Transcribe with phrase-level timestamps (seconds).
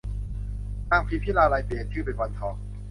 [0.89, 2.55] นางพิมพิลาไลยเปลี่ยนชื่อเป็นวันทอง